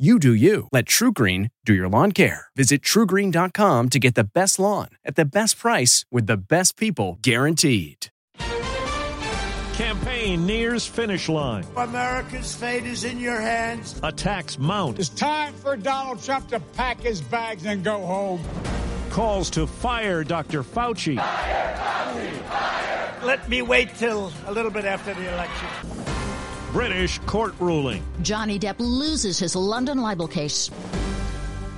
You 0.00 0.18
do 0.18 0.32
you. 0.32 0.66
Let 0.72 0.86
TrueGreen 0.86 1.50
do 1.66 1.74
your 1.74 1.86
lawn 1.86 2.12
care. 2.12 2.46
Visit 2.56 2.80
truegreen.com 2.80 3.88
to 3.90 3.98
get 3.98 4.14
the 4.14 4.24
best 4.24 4.58
lawn 4.58 4.88
at 5.04 5.14
the 5.14 5.26
best 5.26 5.58
price 5.58 6.06
with 6.10 6.26
the 6.26 6.38
best 6.38 6.78
people 6.78 7.18
guaranteed. 7.20 8.06
Campaign 9.74 10.46
nears 10.46 10.86
finish 10.86 11.28
line. 11.28 11.66
America's 11.76 12.54
fate 12.54 12.86
is 12.86 13.04
in 13.04 13.20
your 13.20 13.42
hands. 13.42 14.00
Attacks 14.02 14.58
mount. 14.58 14.98
It's 14.98 15.10
time 15.10 15.52
for 15.52 15.76
Donald 15.76 16.22
Trump 16.22 16.48
to 16.48 16.60
pack 16.60 16.98
his 17.02 17.20
bags 17.20 17.66
and 17.66 17.84
go 17.84 17.98
home. 18.00 18.42
Calls 19.10 19.50
to 19.50 19.66
fire 19.66 20.24
Dr. 20.24 20.62
Fauci. 20.62 21.16
Fire, 21.16 21.76
Fauci, 21.76 22.32
fire. 22.44 23.16
Let 23.22 23.46
me 23.50 23.60
wait 23.60 23.94
till 23.96 24.32
a 24.46 24.52
little 24.52 24.70
bit 24.70 24.86
after 24.86 25.12
the 25.12 25.30
election. 25.30 25.99
British 26.72 27.18
court 27.20 27.54
ruling. 27.58 28.04
Johnny 28.22 28.58
Depp 28.58 28.78
loses 28.78 29.38
his 29.38 29.56
London 29.56 29.98
libel 29.98 30.28
case. 30.28 30.70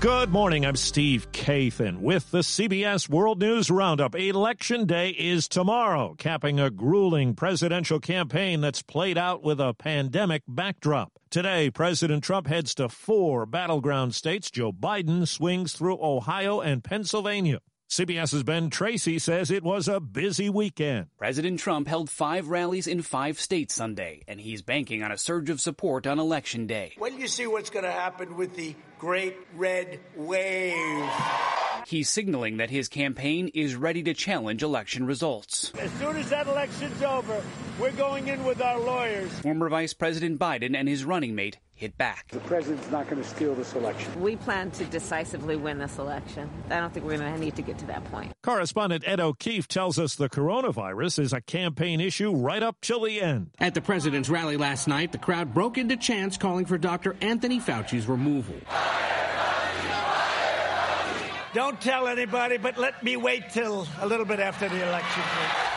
Good 0.01 0.31
morning. 0.31 0.67
I'm 0.67 0.75
Steve 0.75 1.31
Kathan 1.31 1.99
with 1.99 2.29
the 2.33 2.41
CBS 2.41 3.09
World 3.09 3.39
News 3.39 3.71
Roundup. 3.71 4.17
Election 4.17 4.85
Day 4.85 5.11
is 5.11 5.47
tomorrow, 5.47 6.17
capping 6.19 6.59
a 6.59 6.71
grueling 6.71 7.37
presidential 7.37 8.01
campaign 8.01 8.61
that's 8.61 8.83
played 8.83 9.17
out 9.17 9.45
with 9.45 9.61
a 9.61 9.75
pandemic 9.75 10.43
backdrop. 10.49 11.13
Today, 11.31 11.71
President 11.71 12.25
Trump 12.25 12.49
heads 12.49 12.75
to 12.75 12.89
four 12.89 13.47
battleground 13.47 14.17
states. 14.17 14.51
Joe 14.51 14.73
Biden 14.73 15.27
swings 15.29 15.73
through 15.73 15.99
Ohio 16.03 16.61
and 16.61 16.83
Pennsylvania. 16.83 17.61
CBS's 17.93 18.43
Ben 18.43 18.71
Tracy 18.71 19.19
says 19.19 19.51
it 19.51 19.63
was 19.63 19.87
a 19.87 20.01
busy 20.01 20.49
weekend. 20.49 21.09
President 21.19 21.61
Trump 21.61 21.87
held 21.87 22.09
five 22.09 22.49
rallies 22.49 22.87
in 22.87 23.03
five 23.03 23.39
states 23.39 23.75
Sunday, 23.75 24.23
and 24.27 24.41
he's 24.41 24.63
banking 24.63 25.03
on 25.03 25.13
a 25.13 25.19
surge 25.19 25.51
of 25.51 25.61
support 25.61 26.07
on 26.07 26.19
Election 26.19 26.67
Day. 26.67 26.95
When 26.97 27.21
you 27.21 27.29
see 27.29 27.47
what's 27.47 27.69
going 27.69 27.85
to 27.85 27.93
happen 27.93 28.39
with 28.39 28.57
the 28.57 28.75
Great 28.99 29.37
Red 29.55 30.01
Wave. 30.17 31.11
He's 31.87 32.09
signaling 32.09 32.59
that 32.59 32.71
his 32.71 32.89
campaign 32.89 33.49
is 33.55 33.75
ready 33.75 34.03
to 34.05 34.15
challenge 34.15 34.63
election 34.63 35.07
results. 35.07 35.73
As 35.79 35.91
soon 35.93 36.17
as 36.17 36.31
that 36.31 36.47
election's 36.47 37.03
over, 37.03 37.43
we're 37.79 37.93
going 37.93 38.29
in 38.29 38.45
with 38.45 38.61
our 38.61 38.79
lawyers. 38.79 39.31
Former 39.41 39.69
Vice 39.69 39.95
President 39.95 40.39
Biden 40.39 40.77
and 40.77 40.89
his 40.89 41.05
running 41.05 41.35
mate 41.35 41.59
hit 41.75 41.99
back. 41.99 42.29
The 42.29 42.39
president's 42.41 42.91
not 42.91 43.09
going 43.11 43.21
to 43.21 43.29
steal 43.29 43.55
this 43.57 43.75
election. 43.75 44.21
We 44.21 44.37
plan 44.37 44.71
to 44.73 44.85
decisively 44.85 45.57
win 45.57 45.79
this 45.79 45.99
election. 45.99 46.49
I 46.71 46.79
don't 46.79 46.95
think 46.95 47.05
we're 47.05 47.19
going 47.19 47.35
to 47.35 47.41
need 47.41 47.57
to 47.57 47.63
get 47.63 47.79
to 47.79 47.87
that 47.87 48.05
point. 48.05 48.33
Correspondent 48.43 49.03
Ed 49.07 49.19
O'Keefe 49.19 49.67
tells 49.67 49.99
us 49.99 50.15
the 50.15 50.29
coronavirus 50.29 51.19
is 51.19 51.33
a 51.33 51.41
campaign 51.41 52.01
issue 52.01 52.33
right 52.33 52.63
up 52.63 52.77
till 52.81 53.01
the 53.03 53.21
end. 53.21 53.51
At 53.59 53.75
the 53.75 53.81
president's 53.81 54.29
rally 54.29 54.57
last 54.57 54.87
night, 54.87 55.11
the 55.11 55.19
crowd 55.19 55.53
broke 55.53 55.77
into 55.77 55.97
chants 55.97 56.37
calling 56.37 56.67
for 56.67 56.79
Dr. 56.79 57.17
Anthony 57.21 57.59
Fauci's 57.59 58.07
removal. 58.07 58.55
Don't 61.55 61.79
tell 61.83 62.09
anybody, 62.09 62.57
but 62.57 62.79
let 62.79 63.03
me 63.03 63.17
wait 63.17 63.51
till 63.51 63.87
a 64.01 64.07
little 64.07 64.25
bit 64.25 64.41
after 64.41 64.71
the 64.71 64.83
election. 64.89 65.23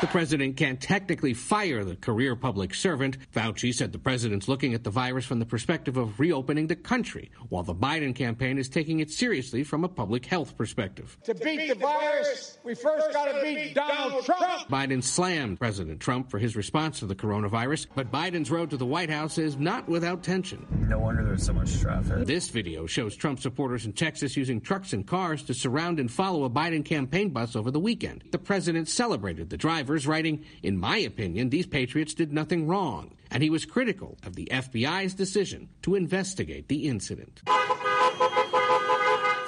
The 0.01 0.07
president 0.07 0.57
can't 0.57 0.81
technically 0.81 1.33
fire 1.33 1.85
the 1.85 1.95
career 1.95 2.35
public 2.35 2.73
servant. 2.73 3.17
Fauci 3.33 3.73
said 3.73 3.94
the 3.94 3.97
president's 3.97 4.50
looking 4.50 4.73
at 4.73 4.83
the 4.83 4.89
virus 4.89 5.25
from 5.25 5.39
the 5.39 5.45
perspective 5.45 5.95
of 5.95 6.19
reopening 6.19 6.67
the 6.67 6.75
country, 6.75 7.31
while 7.47 7.63
the 7.63 7.73
Biden 7.73 8.13
campaign 8.13 8.57
is 8.57 8.67
taking 8.67 9.00
it 9.00 9.09
seriously 9.09 9.63
from 9.63 9.85
a 9.85 9.88
public 9.88 10.25
health 10.25 10.57
perspective. 10.57 11.17
To 11.23 11.33
beat 11.33 11.69
the 11.69 11.75
virus, 11.75 12.59
we 12.66 12.75
first 12.75 13.13
got 13.13 13.31
to 13.31 13.41
beat 13.41 13.73
Donald 13.73 14.25
Trump. 14.25 14.67
Biden 14.69 15.01
slammed 15.01 15.59
President 15.59 16.01
Trump 16.01 16.29
for 16.29 16.39
his 16.39 16.57
response 16.57 17.00
to 17.00 17.06
the 17.06 17.16
coronavirus, 17.16 17.88
but 17.95 18.12
Biden's 18.12 18.51
road 18.51 18.72
to 18.72 18.77
the 18.77 18.85
White 18.85 19.09
House 19.09 19.38
is 19.38 19.56
not 19.56 19.88
without 19.88 20.23
tension. 20.23 20.67
No 20.89 21.00
wonder 21.00 21.23
there's 21.23 21.45
so 21.45 21.53
much 21.53 21.79
traffic. 21.79 22.25
This 22.25 22.50
video 22.50 22.85
shows 22.85 23.16
Trump 23.16 23.39
supporters 23.39 23.85
in 23.85 23.94
Texas 23.94 24.35
using 24.35 24.59
trucks 24.59 24.91
and 24.91 25.07
cars 25.07 25.41
to 25.44 25.53
surround 25.53 26.01
and 26.01 26.12
follow 26.12 26.44
a 26.44 26.50
Biden 26.50 26.83
campaign 26.83 27.29
bus 27.29 27.56
over 27.56 27.72
the 27.72 27.79
weekend. 27.79 28.25
The 28.31 28.39
president 28.39 28.89
celebrated 28.89 29.50
the 29.50 29.57
writing, 29.90 30.46
In 30.63 30.78
my 30.78 30.97
opinion, 30.97 31.50
these 31.50 31.68
patriots 31.68 32.13
did 32.13 32.34
nothing 32.34 32.68
wrong. 32.68 33.16
And 33.31 33.41
he 33.41 33.50
was 33.50 33.66
critical 33.66 34.18
of 34.23 34.35
the 34.35 34.47
FBI's 34.51 35.13
decision 35.13 35.69
to 35.81 35.96
investigate 35.96 36.68
the 36.68 36.88
incident. 36.88 37.41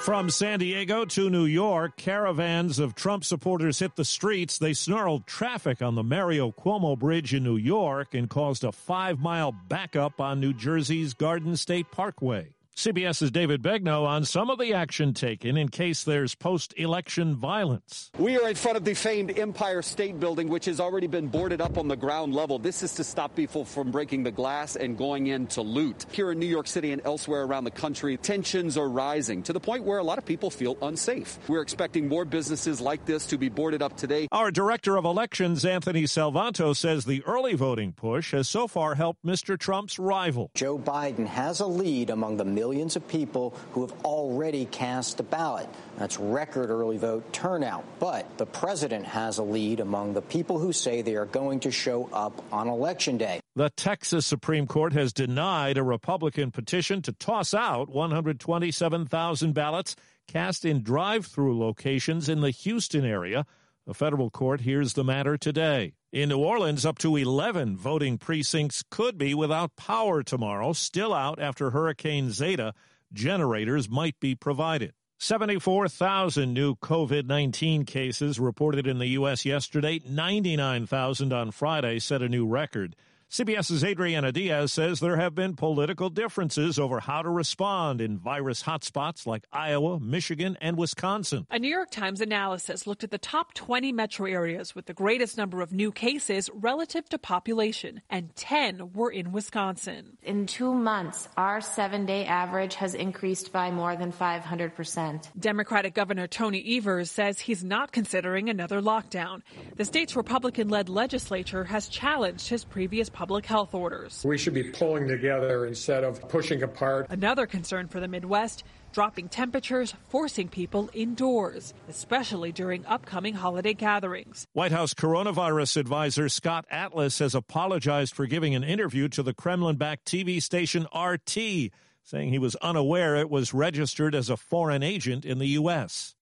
From 0.00 0.30
San 0.30 0.60
Diego 0.60 1.04
to 1.04 1.28
New 1.28 1.44
York, 1.44 1.96
caravans 1.98 2.78
of 2.78 2.94
Trump 2.94 3.24
supporters 3.24 3.78
hit 3.78 3.96
the 3.96 4.06
streets. 4.06 4.58
They 4.58 4.72
snarled 4.72 5.26
traffic 5.26 5.82
on 5.82 5.96
the 5.96 6.02
Mario 6.02 6.50
Cuomo 6.50 6.98
Bridge 6.98 7.34
in 7.34 7.44
New 7.44 7.56
York 7.56 8.14
and 8.14 8.30
caused 8.30 8.64
a 8.64 8.72
five 8.72 9.18
mile 9.18 9.52
backup 9.52 10.20
on 10.20 10.40
New 10.40 10.54
Jersey's 10.54 11.12
Garden 11.12 11.56
State 11.56 11.90
Parkway. 11.90 12.54
CBS's 12.78 13.32
David 13.32 13.60
Begnaud 13.60 14.04
on 14.04 14.24
some 14.24 14.50
of 14.50 14.60
the 14.60 14.72
action 14.72 15.12
taken 15.12 15.56
in 15.56 15.68
case 15.68 16.04
there's 16.04 16.36
post 16.36 16.72
election 16.76 17.34
violence. 17.34 18.12
We 18.16 18.38
are 18.38 18.48
in 18.48 18.54
front 18.54 18.76
of 18.76 18.84
the 18.84 18.94
famed 18.94 19.36
Empire 19.36 19.82
State 19.82 20.20
Building, 20.20 20.48
which 20.48 20.66
has 20.66 20.78
already 20.78 21.08
been 21.08 21.26
boarded 21.26 21.60
up 21.60 21.76
on 21.76 21.88
the 21.88 21.96
ground 21.96 22.36
level. 22.36 22.60
This 22.60 22.84
is 22.84 22.94
to 22.94 23.02
stop 23.02 23.34
people 23.34 23.64
from 23.64 23.90
breaking 23.90 24.22
the 24.22 24.30
glass 24.30 24.76
and 24.76 24.96
going 24.96 25.26
in 25.26 25.48
to 25.48 25.60
loot. 25.60 26.06
Here 26.12 26.30
in 26.30 26.38
New 26.38 26.46
York 26.46 26.68
City 26.68 26.92
and 26.92 27.02
elsewhere 27.04 27.42
around 27.42 27.64
the 27.64 27.72
country, 27.72 28.16
tensions 28.16 28.78
are 28.78 28.88
rising 28.88 29.42
to 29.42 29.52
the 29.52 29.58
point 29.58 29.82
where 29.82 29.98
a 29.98 30.04
lot 30.04 30.18
of 30.18 30.24
people 30.24 30.48
feel 30.48 30.78
unsafe. 30.80 31.36
We're 31.48 31.62
expecting 31.62 32.06
more 32.06 32.24
businesses 32.24 32.80
like 32.80 33.04
this 33.04 33.26
to 33.26 33.38
be 33.38 33.48
boarded 33.48 33.82
up 33.82 33.96
today. 33.96 34.28
Our 34.30 34.52
director 34.52 34.96
of 34.96 35.04
elections, 35.04 35.64
Anthony 35.64 36.04
Salvanto, 36.04 36.76
says 36.76 37.06
the 37.06 37.24
early 37.24 37.54
voting 37.54 37.90
push 37.92 38.30
has 38.30 38.48
so 38.48 38.68
far 38.68 38.94
helped 38.94 39.26
Mr. 39.26 39.58
Trump's 39.58 39.98
rival. 39.98 40.52
Joe 40.54 40.78
Biden 40.78 41.26
has 41.26 41.58
a 41.58 41.66
lead 41.66 42.10
among 42.10 42.36
the 42.36 42.44
millions 42.44 42.67
millions 42.68 42.96
of 42.96 43.08
people 43.08 43.54
who 43.72 43.80
have 43.80 43.94
already 44.04 44.66
cast 44.66 45.18
a 45.20 45.22
ballot. 45.22 45.66
That's 45.96 46.18
record 46.18 46.68
early 46.68 46.98
vote 46.98 47.32
turnout. 47.32 47.82
But 47.98 48.36
the 48.36 48.44
president 48.44 49.06
has 49.06 49.38
a 49.38 49.42
lead 49.42 49.80
among 49.80 50.12
the 50.12 50.20
people 50.20 50.58
who 50.58 50.74
say 50.74 51.00
they 51.00 51.16
are 51.16 51.24
going 51.24 51.60
to 51.60 51.70
show 51.70 52.10
up 52.12 52.44
on 52.52 52.68
election 52.68 53.16
day. 53.16 53.40
The 53.56 53.70
Texas 53.70 54.26
Supreme 54.26 54.66
Court 54.66 54.92
has 54.92 55.14
denied 55.14 55.78
a 55.78 55.82
Republican 55.82 56.50
petition 56.50 57.00
to 57.02 57.12
toss 57.12 57.54
out 57.54 57.88
127,000 57.88 59.54
ballots 59.54 59.96
cast 60.26 60.66
in 60.66 60.82
drive 60.82 61.24
through 61.24 61.58
locations 61.58 62.28
in 62.28 62.42
the 62.42 62.50
Houston 62.50 63.06
area. 63.06 63.46
A 63.86 63.94
federal 63.94 64.28
court 64.28 64.60
hears 64.60 64.92
the 64.92 65.04
matter 65.04 65.38
today. 65.38 65.94
In 66.10 66.30
New 66.30 66.38
Orleans, 66.38 66.86
up 66.86 66.96
to 67.00 67.16
11 67.16 67.76
voting 67.76 68.16
precincts 68.16 68.82
could 68.90 69.18
be 69.18 69.34
without 69.34 69.76
power 69.76 70.22
tomorrow, 70.22 70.72
still 70.72 71.12
out 71.12 71.38
after 71.38 71.70
Hurricane 71.70 72.30
Zeta. 72.30 72.72
Generators 73.12 73.90
might 73.90 74.18
be 74.18 74.34
provided. 74.34 74.94
74,000 75.18 76.54
new 76.54 76.76
COVID 76.76 77.26
19 77.26 77.84
cases 77.84 78.40
reported 78.40 78.86
in 78.86 78.98
the 78.98 79.08
U.S. 79.08 79.44
yesterday, 79.44 80.00
99,000 80.08 81.30
on 81.30 81.50
Friday 81.50 81.98
set 81.98 82.22
a 82.22 82.28
new 82.30 82.46
record. 82.46 82.96
CBS's 83.30 83.84
Adriana 83.84 84.32
Diaz 84.32 84.72
says 84.72 85.00
there 85.00 85.18
have 85.18 85.34
been 85.34 85.54
political 85.54 86.08
differences 86.08 86.78
over 86.78 86.98
how 86.98 87.20
to 87.20 87.28
respond 87.28 88.00
in 88.00 88.16
virus 88.18 88.62
hotspots 88.62 89.26
like 89.26 89.44
Iowa, 89.52 90.00
Michigan, 90.00 90.56
and 90.62 90.78
Wisconsin. 90.78 91.46
A 91.50 91.58
New 91.58 91.68
York 91.68 91.90
Times 91.90 92.22
analysis 92.22 92.86
looked 92.86 93.04
at 93.04 93.10
the 93.10 93.18
top 93.18 93.52
20 93.52 93.92
metro 93.92 94.26
areas 94.26 94.74
with 94.74 94.86
the 94.86 94.94
greatest 94.94 95.36
number 95.36 95.60
of 95.60 95.72
new 95.72 95.92
cases 95.92 96.48
relative 96.54 97.06
to 97.10 97.18
population, 97.18 98.00
and 98.08 98.34
10 98.34 98.94
were 98.94 99.10
in 99.10 99.30
Wisconsin. 99.30 100.16
In 100.22 100.46
two 100.46 100.72
months, 100.72 101.28
our 101.36 101.60
seven 101.60 102.06
day 102.06 102.24
average 102.24 102.76
has 102.76 102.94
increased 102.94 103.52
by 103.52 103.70
more 103.70 103.94
than 103.94 104.10
500%. 104.10 105.28
Democratic 105.38 105.92
Governor 105.92 106.28
Tony 106.28 106.78
Evers 106.78 107.10
says 107.10 107.38
he's 107.38 107.62
not 107.62 107.92
considering 107.92 108.48
another 108.48 108.80
lockdown. 108.80 109.42
The 109.76 109.84
state's 109.84 110.16
Republican 110.16 110.70
led 110.70 110.88
legislature 110.88 111.64
has 111.64 111.88
challenged 111.88 112.48
his 112.48 112.64
previous 112.64 113.10
public 113.18 113.46
health 113.46 113.74
orders. 113.74 114.22
We 114.24 114.38
should 114.38 114.54
be 114.54 114.62
pulling 114.62 115.08
together 115.08 115.66
instead 115.66 116.04
of 116.04 116.28
pushing 116.28 116.62
apart. 116.62 117.08
Another 117.10 117.48
concern 117.48 117.88
for 117.88 117.98
the 117.98 118.06
Midwest 118.06 118.62
dropping 118.92 119.28
temperatures, 119.28 119.92
forcing 120.08 120.48
people 120.48 120.88
indoors, 120.92 121.74
especially 121.88 122.52
during 122.52 122.86
upcoming 122.86 123.34
holiday 123.34 123.74
gatherings. 123.74 124.46
White 124.52 124.70
House 124.70 124.94
coronavirus 124.94 125.78
advisor 125.78 126.28
Scott 126.28 126.64
Atlas 126.70 127.18
has 127.18 127.34
apologized 127.34 128.14
for 128.14 128.26
giving 128.26 128.54
an 128.54 128.62
interview 128.62 129.08
to 129.08 129.24
the 129.24 129.34
Kremlin 129.34 129.74
backed 129.74 130.06
TV 130.06 130.40
station 130.40 130.86
RT, 130.96 131.72
saying 132.04 132.30
he 132.30 132.38
was 132.38 132.54
unaware 132.56 133.16
it 133.16 133.28
was 133.28 133.52
registered 133.52 134.14
as 134.14 134.30
a 134.30 134.36
foreign 134.36 134.84
agent 134.84 135.24
in 135.24 135.40
the 135.40 135.48
U.S. 135.48 136.14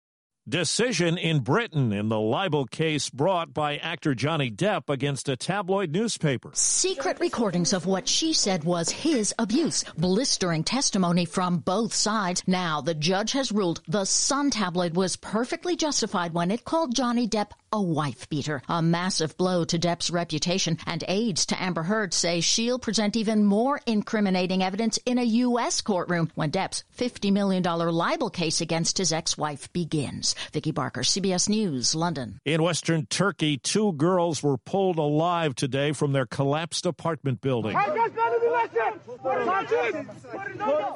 Decision 0.46 1.16
in 1.16 1.40
Britain 1.40 1.90
in 1.90 2.10
the 2.10 2.20
libel 2.20 2.66
case 2.66 3.08
brought 3.08 3.54
by 3.54 3.78
actor 3.78 4.14
Johnny 4.14 4.50
Depp 4.50 4.90
against 4.90 5.26
a 5.30 5.36
tabloid 5.36 5.90
newspaper. 5.90 6.50
Secret 6.52 7.18
recordings 7.18 7.72
of 7.72 7.86
what 7.86 8.06
she 8.06 8.34
said 8.34 8.62
was 8.62 8.90
his 8.90 9.34
abuse. 9.38 9.84
Blistering 9.96 10.62
testimony 10.62 11.24
from 11.24 11.60
both 11.60 11.94
sides. 11.94 12.42
Now 12.46 12.82
the 12.82 12.92
judge 12.92 13.32
has 13.32 13.52
ruled 13.52 13.80
the 13.88 14.04
Sun 14.04 14.50
tabloid 14.50 14.96
was 14.96 15.16
perfectly 15.16 15.76
justified 15.76 16.34
when 16.34 16.50
it 16.50 16.66
called 16.66 16.94
Johnny 16.94 17.26
Depp 17.26 17.52
a 17.74 17.82
wife 17.82 18.28
beater. 18.28 18.62
A 18.68 18.80
massive 18.80 19.36
blow 19.36 19.64
to 19.64 19.78
Depp's 19.78 20.08
reputation 20.08 20.78
and 20.86 21.02
aides 21.08 21.46
to 21.46 21.60
Amber 21.60 21.82
Heard 21.82 22.14
say 22.14 22.40
she'll 22.40 22.78
present 22.78 23.16
even 23.16 23.44
more 23.44 23.80
incriminating 23.84 24.62
evidence 24.62 24.96
in 25.04 25.18
a 25.18 25.24
U.S. 25.24 25.80
courtroom 25.80 26.30
when 26.36 26.52
Depp's 26.52 26.84
$50 26.96 27.32
million 27.32 27.64
libel 27.64 28.30
case 28.30 28.60
against 28.60 28.98
his 28.98 29.12
ex-wife 29.12 29.72
begins. 29.72 30.36
Vicki 30.52 30.70
Barker, 30.70 31.00
CBS 31.00 31.48
News, 31.48 31.96
London. 31.96 32.38
In 32.44 32.62
western 32.62 33.06
Turkey, 33.06 33.56
two 33.58 33.92
girls 33.94 34.40
were 34.40 34.56
pulled 34.56 34.98
alive 34.98 35.56
today 35.56 35.90
from 35.90 36.12
their 36.12 36.26
collapsed 36.26 36.86
apartment 36.86 37.40
building. 37.40 37.76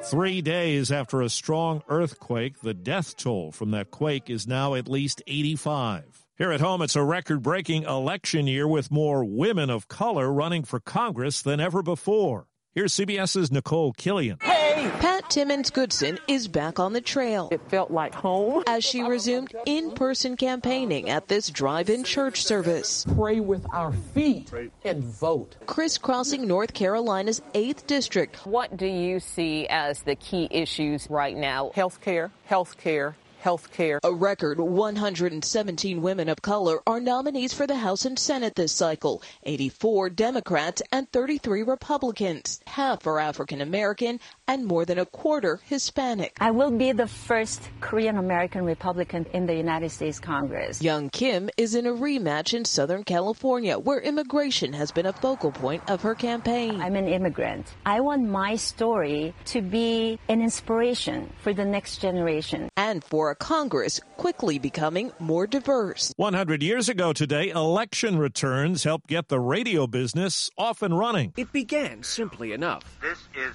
Three 0.05 0.41
days 0.41 0.93
after 0.93 1.21
a 1.21 1.29
strong 1.29 1.83
earthquake, 1.89 2.61
the 2.61 2.73
death 2.73 3.17
toll 3.17 3.51
from 3.51 3.71
that 3.71 3.91
quake 3.91 4.29
is 4.29 4.47
now 4.47 4.75
at 4.75 4.87
least 4.87 5.21
85. 5.27 6.28
Here 6.39 6.53
at 6.53 6.61
home, 6.61 6.81
it's 6.81 6.95
a 6.95 7.03
record 7.03 7.43
breaking 7.43 7.83
election 7.83 8.47
year 8.47 8.65
with 8.65 8.89
more 8.89 9.25
women 9.25 9.69
of 9.69 9.89
color 9.89 10.31
running 10.31 10.63
for 10.63 10.79
Congress 10.79 11.41
than 11.41 11.59
ever 11.59 11.83
before. 11.83 12.47
Here's 12.73 12.93
CBS's 12.93 13.51
Nicole 13.51 13.91
Killion. 13.91 14.41
Hey! 14.41 14.89
Pat 15.01 15.29
Timmons 15.29 15.69
Goodson 15.69 16.17
is 16.29 16.47
back 16.47 16.79
on 16.79 16.93
the 16.93 17.01
trail. 17.01 17.49
It 17.51 17.59
felt 17.67 17.91
like 17.91 18.15
home. 18.15 18.63
As 18.67 18.85
she 18.85 19.03
resumed 19.03 19.53
in 19.65 19.91
person 19.91 20.37
campaigning 20.37 21.09
at 21.09 21.27
this 21.27 21.49
drive 21.49 21.89
in 21.89 22.05
church 22.05 22.45
service. 22.45 23.05
Pray 23.17 23.41
with 23.41 23.65
our 23.73 23.91
feet 23.91 24.49
and 24.85 25.03
vote. 25.03 25.57
Crisscrossing 25.65 26.47
North 26.47 26.73
Carolina's 26.73 27.41
8th 27.53 27.85
district. 27.85 28.45
What 28.45 28.77
do 28.77 28.85
you 28.85 29.19
see 29.19 29.67
as 29.67 30.03
the 30.03 30.15
key 30.15 30.47
issues 30.49 31.09
right 31.09 31.35
now? 31.35 31.71
Health 31.75 31.99
care, 31.99 32.31
health 32.45 32.77
care, 32.77 33.17
health 33.39 33.71
care. 33.71 33.99
A 34.03 34.13
record 34.13 34.59
117 34.59 36.01
women 36.01 36.29
of 36.29 36.41
color 36.41 36.81
are 36.85 36.99
nominees 36.99 37.53
for 37.53 37.65
the 37.65 37.77
House 37.77 38.05
and 38.05 38.19
Senate 38.19 38.55
this 38.55 38.71
cycle, 38.71 39.21
84 39.43 40.11
Democrats 40.11 40.81
and 40.91 41.11
33 41.11 41.63
Republicans. 41.63 42.59
Half 42.67 43.07
are 43.07 43.19
African 43.19 43.61
American 43.61 44.19
and 44.49 44.65
more 44.65 44.83
than 44.83 44.97
a 44.97 45.05
quarter 45.05 45.59
Hispanic. 45.65 46.35
I 46.41 46.49
will 46.49 46.71
be 46.71 46.91
the 46.91 47.05
first 47.05 47.61
Korean 47.81 48.17
American 48.17 48.65
Republican 48.65 49.27
in 49.31 49.45
the 49.45 49.53
United 49.53 49.91
States 49.91 50.19
Congress. 50.19 50.81
Young 50.81 51.11
Kim 51.11 51.51
is 51.55 51.75
in 51.75 51.85
a 51.85 51.91
rematch 51.91 52.55
in 52.55 52.65
Southern 52.65 53.03
California, 53.03 53.77
where 53.77 53.99
immigration 53.99 54.73
has 54.73 54.91
been 54.91 55.05
a 55.05 55.13
focal 55.13 55.51
point 55.51 55.83
of 55.87 56.01
her 56.01 56.15
campaign. 56.15 56.81
I'm 56.81 56.95
an 56.95 57.07
immigrant. 57.07 57.71
I 57.85 58.01
want 58.01 58.27
my 58.27 58.55
story 58.55 59.35
to 59.45 59.61
be 59.61 60.17
an 60.27 60.41
inspiration 60.41 61.31
for 61.43 61.53
the 61.53 61.65
next 61.65 61.99
generation. 61.99 62.69
And 62.75 63.03
for 63.03 63.29
a 63.29 63.35
Congress 63.35 64.01
quickly 64.17 64.57
becoming 64.57 65.11
more 65.19 65.45
diverse. 65.45 66.11
100 66.17 66.63
years 66.63 66.89
ago 66.89 67.13
today, 67.13 67.49
election 67.49 68.17
returns 68.17 68.83
helped 68.83 69.05
get 69.05 69.27
the 69.27 69.39
radio 69.39 69.85
business 69.85 70.49
off 70.57 70.81
and 70.81 70.97
running. 70.97 71.33
It 71.37 71.53
began 71.53 72.01
simply 72.01 72.51
enough. 72.51 72.83
This 72.99 73.19
is 73.35 73.53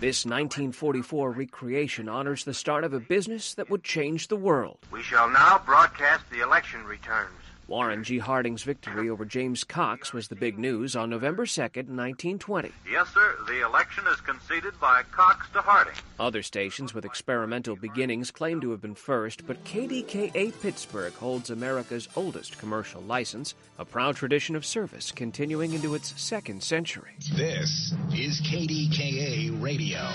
This 0.00 0.24
1944 0.24 1.32
recreation 1.32 2.08
honors 2.08 2.44
the 2.44 2.54
start 2.54 2.84
of 2.84 2.92
a 2.92 3.00
business 3.00 3.54
that 3.54 3.70
would 3.70 3.82
change 3.82 4.28
the 4.28 4.36
world. 4.36 4.78
We 4.92 5.02
shall 5.02 5.28
now 5.28 5.60
broadcast 5.64 6.24
the 6.30 6.40
election 6.40 6.84
returns. 6.84 7.32
Warren 7.68 8.02
G. 8.02 8.16
Harding's 8.16 8.62
victory 8.62 9.10
over 9.10 9.26
James 9.26 9.62
Cox 9.62 10.14
was 10.14 10.28
the 10.28 10.34
big 10.34 10.58
news 10.58 10.96
on 10.96 11.10
November 11.10 11.44
2nd, 11.44 11.84
1920. 11.86 12.72
Yes, 12.90 13.08
sir. 13.12 13.36
The 13.46 13.62
election 13.64 14.04
is 14.10 14.18
conceded 14.22 14.80
by 14.80 15.02
Cox 15.12 15.46
to 15.52 15.60
Harding. 15.60 15.92
Other 16.18 16.42
stations 16.42 16.94
with 16.94 17.04
experimental 17.04 17.76
beginnings 17.76 18.30
claim 18.30 18.62
to 18.62 18.70
have 18.70 18.80
been 18.80 18.94
first, 18.94 19.46
but 19.46 19.62
KDKA 19.64 20.58
Pittsburgh 20.62 21.12
holds 21.12 21.50
America's 21.50 22.08
oldest 22.16 22.58
commercial 22.58 23.02
license, 23.02 23.54
a 23.78 23.84
proud 23.84 24.16
tradition 24.16 24.56
of 24.56 24.64
service 24.64 25.12
continuing 25.12 25.74
into 25.74 25.94
its 25.94 26.18
second 26.18 26.62
century. 26.62 27.12
This 27.36 27.92
is 28.14 28.40
KDKA 28.40 29.62
Radio. 29.62 30.08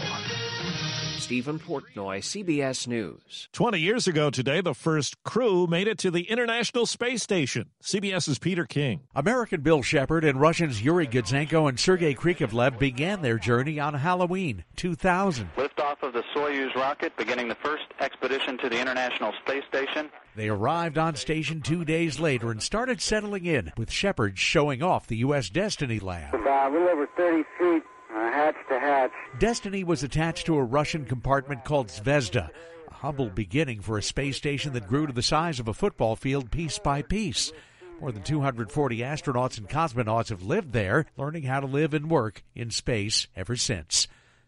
Stephen 1.18 1.60
Portnoy, 1.60 2.20
CBS 2.20 2.88
News. 2.88 3.48
20 3.54 3.80
years 3.80 4.08
ago 4.08 4.30
today, 4.30 4.62
the 4.62 4.74
first 4.74 5.24
crew 5.24 5.68
made 5.68 5.88
it 5.88 5.98
to 6.00 6.12
the 6.12 6.24
International 6.24 6.86
Space 6.86 7.24
Station. 7.24 7.70
CBS's 7.82 8.40
Peter 8.40 8.66
King. 8.66 9.02
American 9.16 9.62
Bill 9.62 9.82
Shepard 9.82 10.26
and 10.26 10.42
Russians 10.42 10.82
Yuri 10.82 11.08
Gidzenko 11.08 11.70
and 11.70 11.80
Sergei 11.80 12.14
Krikalev 12.14 12.78
began 12.78 13.22
their 13.22 13.38
journey 13.38 13.80
on 13.80 13.94
Halloween 13.94 14.64
2000. 14.76 15.50
Liftoff 15.56 16.02
of 16.04 16.14
the 16.14 16.24
Soyuz 16.36 16.74
rocket, 16.76 17.16
beginning 17.18 17.48
the 17.48 17.56
first 17.56 17.86
expedition 18.00 18.58
to 18.58 18.70
the 18.70 18.80
International 18.80 19.32
Space 19.46 19.64
Station. 19.70 20.10
They 20.36 20.50
arrived 20.50 20.98
on 20.98 21.16
station 21.16 21.62
two 21.62 21.86
days 21.86 22.20
later 22.20 22.50
and 22.50 22.62
started 22.62 23.02
settling 23.02 23.46
in, 23.46 23.72
with 23.78 23.92
Shepard 23.92 24.40
showing 24.40 24.82
off 24.82 25.08
the 25.08 25.18
U.S. 25.18 25.50
Destiny 25.50 26.00
lab. 26.00 26.34
About 26.34 26.72
a 26.72 26.74
little 26.74 26.90
over 26.90 27.08
30 27.16 27.44
feet 27.60 27.84
uh, 28.14 28.32
hatch 28.32 28.56
to 28.70 28.80
hatch. 28.80 29.12
Destiny 29.40 29.84
was 29.84 30.04
attached 30.04 30.46
to 30.46 30.58
a 30.58 30.64
Russian 30.64 31.06
compartment 31.06 31.66
called 31.66 31.88
Zvezda, 31.88 32.50
a 32.90 32.94
humble 32.94 33.30
beginning 33.30 33.82
for 33.82 33.98
a 33.98 34.04
space 34.04 34.38
station 34.38 34.74
that 34.74 34.88
grew 34.88 35.08
to 35.08 35.14
the 35.14 35.22
size 35.22 35.60
of 35.60 35.68
a 35.68 35.74
football 35.74 36.16
field 36.16 36.52
piece 36.52 36.80
by 36.80 37.02
piece. 37.02 37.52
More 38.00 38.12
than 38.12 38.24
240 38.24 38.98
astronauts 38.98 39.58
and 39.58 39.70
cosmonauts 39.70 40.30
have 40.30 40.44
lived 40.44 40.74
there, 40.74 41.06
learning 41.18 41.44
how 41.44 41.60
to 41.60 41.68
live 41.68 41.94
and 41.94 42.10
work 42.10 42.44
in 42.56 42.70
space 42.70 43.28
ever 43.36 43.56
since. 43.56 44.08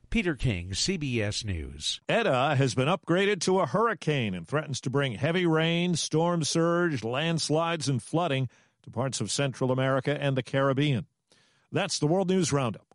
Peter 0.10 0.36
King, 0.36 0.70
CBS 0.72 1.44
News. 1.44 2.00
Eta 2.08 2.56
has 2.56 2.76
been 2.76 2.88
upgraded 2.88 3.42
to 3.42 3.60
a 3.60 3.66
hurricane 3.66 4.34
and 4.34 4.48
threatens 4.48 4.80
to 4.82 4.90
bring 4.90 5.14
heavy 5.14 5.46
rain, 5.46 5.96
storm 5.96 6.44
surge, 6.44 7.04
landslides, 7.04 7.90
and 7.90 8.02
flooding 8.02 8.50
to 8.84 8.90
parts 8.90 9.20
of 9.20 9.32
Central 9.32 9.72
America 9.72 10.18
and 10.20 10.38
the 10.38 10.44
Caribbean. 10.44 11.06
That's 11.72 12.00
the 12.00 12.08
World 12.08 12.30
News 12.30 12.54
Roundup. 12.54 12.95